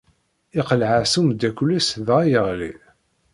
[0.59, 2.73] Iqelleɛ-as umeddakel-is dɣa yeɣli.